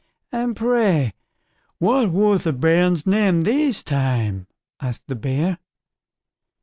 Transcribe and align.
"And 0.31 0.55
pray 0.55 1.13
what 1.77 2.09
was 2.09 2.45
the 2.45 2.53
bairn's 2.53 3.05
name 3.05 3.41
this 3.41 3.83
time", 3.83 4.47
asked 4.81 5.05
the 5.05 5.13
Bear. 5.13 5.59